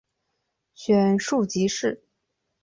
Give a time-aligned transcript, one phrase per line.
[0.73, 2.03] 选庶吉士。